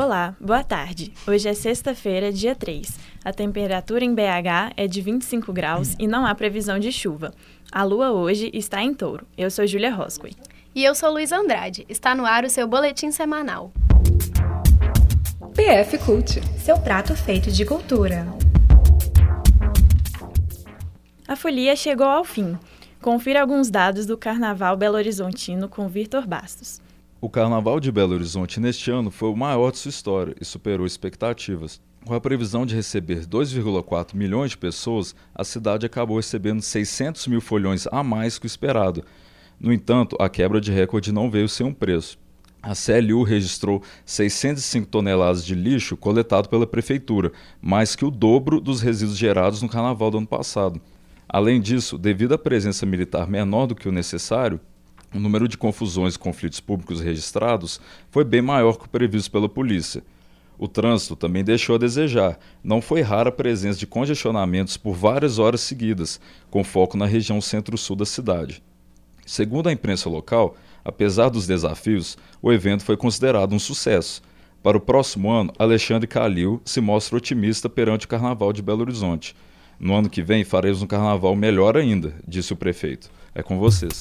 [0.00, 1.12] Olá, boa tarde.
[1.26, 3.00] Hoje é sexta-feira, dia 3.
[3.24, 7.34] A temperatura em BH é de 25 graus e não há previsão de chuva.
[7.72, 9.26] A lua hoje está em touro.
[9.36, 10.36] Eu sou Júlia Roscoe.
[10.72, 11.84] E eu sou Luiz Andrade.
[11.88, 13.72] Está no ar o seu boletim semanal.
[15.56, 18.24] PF Cult, seu prato feito de cultura.
[21.26, 22.56] A folia chegou ao fim.
[23.02, 26.80] Confira alguns dados do Carnaval Belo Horizontino com Vitor Bastos.
[27.20, 30.86] O Carnaval de Belo Horizonte neste ano foi o maior de sua história e superou
[30.86, 31.80] expectativas.
[32.06, 37.40] Com a previsão de receber 2,4 milhões de pessoas, a cidade acabou recebendo 600 mil
[37.40, 39.02] folhões a mais que o esperado.
[39.58, 42.16] No entanto, a quebra de recorde não veio sem um preço.
[42.62, 48.80] A CLU registrou 605 toneladas de lixo coletado pela prefeitura, mais que o dobro dos
[48.80, 50.80] resíduos gerados no carnaval do ano passado.
[51.28, 54.60] Além disso, devido à presença militar menor do que o necessário,
[55.14, 57.80] o número de confusões e conflitos públicos registrados
[58.10, 60.02] foi bem maior que o previsto pela polícia.
[60.58, 62.38] O trânsito também deixou a desejar.
[62.64, 67.40] Não foi rara a presença de congestionamentos por várias horas seguidas, com foco na região
[67.40, 68.62] centro-sul da cidade.
[69.24, 74.20] Segundo a imprensa local, apesar dos desafios, o evento foi considerado um sucesso.
[74.62, 79.36] Para o próximo ano, Alexandre Calil se mostra otimista perante o Carnaval de Belo Horizonte.
[79.78, 83.08] No ano que vem, faremos um carnaval melhor ainda, disse o prefeito.
[83.32, 84.00] É com vocês.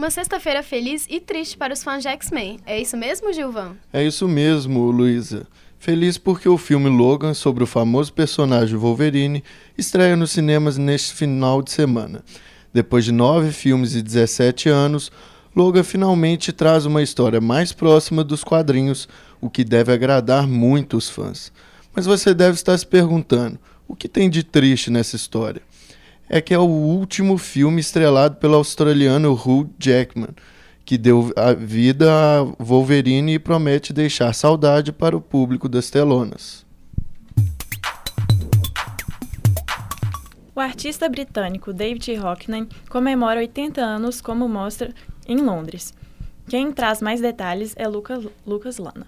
[0.00, 2.58] Uma sexta-feira feliz e triste para os fãs de X-Men.
[2.64, 3.76] É isso mesmo, Gilvan?
[3.92, 5.46] É isso mesmo, Luísa.
[5.78, 9.44] Feliz porque o filme Logan, sobre o famoso personagem Wolverine,
[9.76, 12.24] estreia nos cinemas neste final de semana.
[12.72, 15.12] Depois de nove filmes e 17 anos,
[15.54, 19.06] Logan finalmente traz uma história mais próxima dos quadrinhos,
[19.38, 21.52] o que deve agradar muito os fãs.
[21.94, 25.60] Mas você deve estar se perguntando: o que tem de triste nessa história?
[26.30, 30.30] É que é o último filme estrelado pelo australiano Hugh Jackman,
[30.84, 36.64] que deu a vida a Wolverine e promete deixar saudade para o público das telonas.
[40.54, 44.94] O artista britânico David Hockney comemora 80 anos como mostra
[45.26, 45.92] em Londres.
[46.48, 49.06] Quem traz mais detalhes é Lucas, Lucas Lana.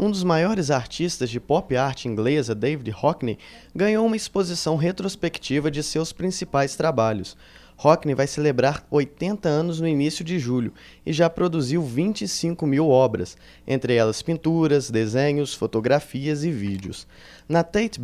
[0.00, 3.36] Um dos maiores artistas de pop art inglesa, David Hockney,
[3.74, 7.36] ganhou uma exposição retrospectiva de seus principais trabalhos.
[7.76, 10.72] Hockney vai celebrar 80 anos no início de julho
[11.04, 13.36] e já produziu 25 mil obras,
[13.66, 17.04] entre elas pinturas, desenhos, fotografias e vídeos.
[17.48, 18.00] Na Tate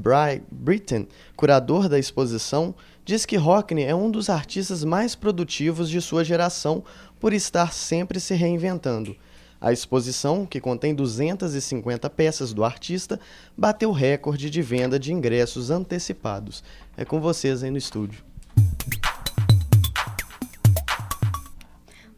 [0.51, 1.07] Britain,
[1.37, 2.75] curador da exposição,
[3.05, 6.83] diz que Hockney é um dos artistas mais produtivos de sua geração
[7.21, 9.17] por estar sempre se reinventando.
[9.61, 13.19] A exposição, que contém 250 peças do artista,
[13.57, 16.63] bateu recorde de venda de ingressos antecipados.
[16.97, 18.25] É com vocês aí no estúdio.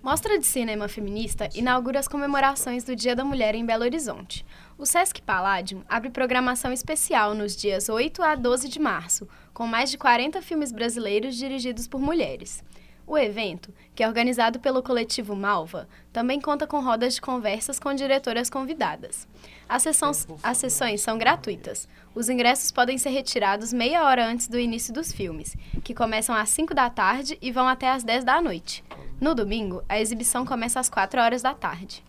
[0.07, 4.47] Mostra de Cinema Feminista inaugura as comemorações do Dia da Mulher em Belo Horizonte.
[4.79, 9.91] O Sesc Palladium abre programação especial nos dias 8 a 12 de março, com mais
[9.91, 12.63] de 40 filmes brasileiros dirigidos por mulheres.
[13.07, 17.95] O evento, que é organizado pelo coletivo Malva, também conta com rodas de conversas com
[17.95, 19.29] diretoras convidadas.
[19.69, 21.89] As, sessões, as sessões são gratuitas.
[22.15, 26.49] Os ingressos podem ser retirados meia hora antes do início dos filmes, que começam às
[26.49, 28.83] 5 da tarde e vão até às 10 da noite.
[29.21, 32.05] No domingo, a exibição começa às 4 horas da tarde.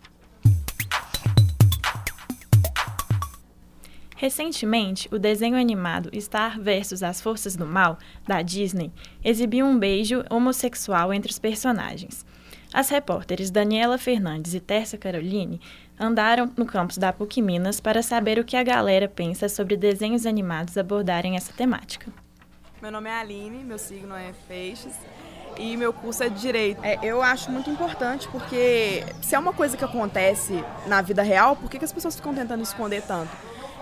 [4.20, 7.96] Recentemente, o desenho animado Star vs As Forças do Mal,
[8.26, 8.90] da Disney,
[9.24, 12.26] exibiu um beijo homossexual entre os personagens.
[12.74, 15.60] As repórteres Daniela Fernandes e Terça Caroline
[15.96, 20.26] andaram no campus da PUC Minas para saber o que a galera pensa sobre desenhos
[20.26, 22.10] animados abordarem essa temática.
[22.82, 24.96] Meu nome é Aline, meu signo é Peixes
[25.56, 26.82] e meu curso é de Direito.
[26.82, 30.54] É, eu acho muito importante porque se é uma coisa que acontece
[30.88, 33.30] na vida real, por que, que as pessoas ficam tentando esconder tanto?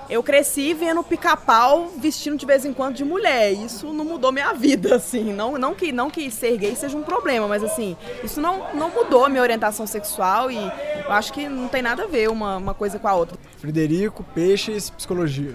[0.08, 3.52] Eu cresci vendo pica-pau vestindo de vez em quando de mulher.
[3.52, 5.32] Isso não mudou minha vida, assim.
[5.32, 8.90] Não, não, que, não que ser gay seja um problema, mas assim, isso não, não
[8.90, 12.74] mudou minha orientação sexual e eu acho que não tem nada a ver uma, uma
[12.74, 13.38] coisa com a outra.
[13.58, 15.54] Frederico, Peixes, Psicologia.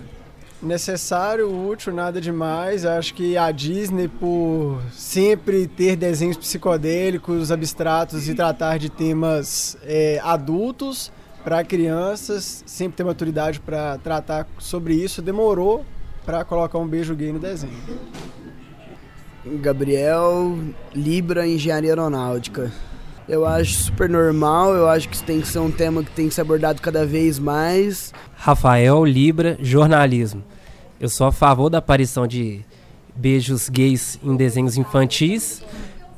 [0.61, 2.85] Necessário, útil, nada demais.
[2.85, 10.19] Acho que a Disney, por sempre ter desenhos psicodélicos, abstratos e tratar de temas é,
[10.23, 11.11] adultos,
[11.43, 15.85] para crianças, sempre ter maturidade para tratar sobre isso, demorou
[16.25, 17.73] para colocar um beijo gay no desenho.
[19.59, 20.57] Gabriel,
[20.93, 22.71] Libra, Engenharia Aeronáutica.
[23.27, 26.27] Eu acho super normal, eu acho que isso tem que ser um tema que tem
[26.27, 28.13] que ser abordado cada vez mais.
[28.35, 30.43] Rafael, Libra, jornalismo.
[30.99, 32.61] Eu sou a favor da aparição de
[33.15, 35.63] beijos gays em desenhos infantis,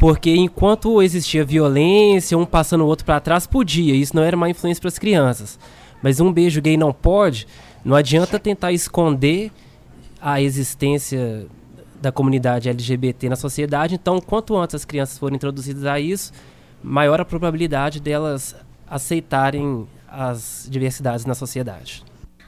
[0.04, 3.96] Porque enquanto existia violência, um passando o outro para trás, podia.
[3.96, 5.58] Isso não era uma influência para as crianças.
[6.02, 7.48] Mas um beijo gay não pode.
[7.86, 9.50] Não adianta tentar esconder
[10.22, 11.48] a existência
[12.02, 13.96] da comunidade LGBT na sociedade.
[13.96, 16.34] Então, quanto antes as crianças forem introduzidas a isso,
[16.84, 22.04] maior a probabilidade delas aceitarem as diversidades na sociedade.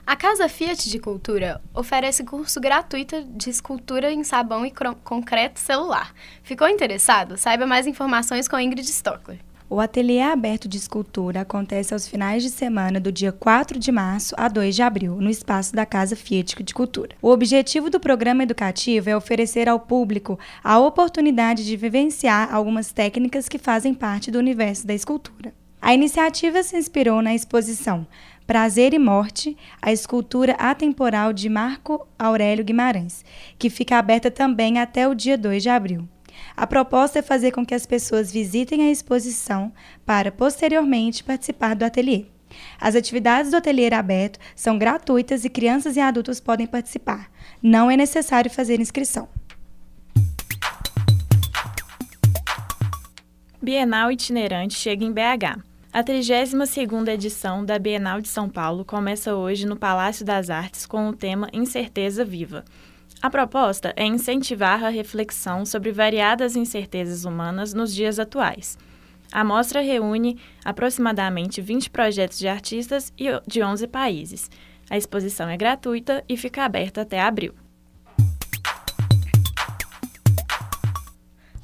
[0.08, 4.72] A Casa Fiat de Cultura oferece curso gratuito de escultura em sabão e
[5.04, 6.14] concreto celular.
[6.44, 7.36] Ficou interessado?
[7.38, 9.40] Saiba mais informações com Ingrid Stockler.
[9.68, 14.36] O ateliê aberto de escultura acontece aos finais de semana do dia 4 de março
[14.38, 17.16] a 2 de abril, no espaço da Casa Fiat de Cultura.
[17.20, 23.50] O objetivo do programa educativo é oferecer ao público a oportunidade de vivenciar algumas técnicas
[23.50, 25.52] que fazem parte do universo da escultura.
[25.86, 28.08] A iniciativa se inspirou na exposição
[28.48, 33.26] Prazer e Morte, a escultura atemporal de Marco Aurélio Guimarães,
[33.58, 36.08] que fica aberta também até o dia 2 de abril.
[36.56, 39.74] A proposta é fazer com que as pessoas visitem a exposição
[40.06, 42.26] para, posteriormente, participar do ateliê.
[42.80, 47.32] As atividades do ateliê aberto são gratuitas e crianças e adultos podem participar.
[47.64, 49.28] Não é necessário fazer inscrição.
[53.60, 55.75] Bienal itinerante chega em BH.
[55.96, 61.08] A 32ª edição da Bienal de São Paulo começa hoje no Palácio das Artes com
[61.08, 62.66] o tema Incerteza Viva.
[63.22, 68.78] A proposta é incentivar a reflexão sobre variadas incertezas humanas nos dias atuais.
[69.32, 73.14] A mostra reúne aproximadamente 20 projetos de artistas
[73.48, 74.52] de 11 países.
[74.90, 77.56] A exposição é gratuita e fica aberta até abril.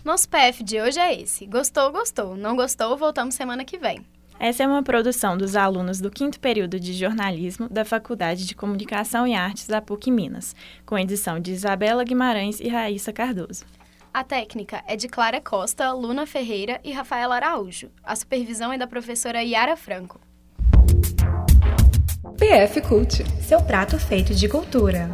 [0.05, 1.45] Nosso PF de hoje é esse.
[1.45, 2.37] Gostou, gostou.
[2.37, 4.05] Não gostou, voltamos semana que vem.
[4.43, 9.27] Essa é uma produção dos alunos do quinto período de jornalismo da Faculdade de Comunicação
[9.27, 13.65] e Artes da PUC Minas, com edição de Isabela Guimarães e Raíssa Cardoso.
[14.11, 17.91] A técnica é de Clara Costa, Luna Ferreira e Rafaela Araújo.
[18.03, 20.19] A supervisão é da professora Yara Franco.
[22.39, 25.07] PF Cult, seu prato feito de cultura.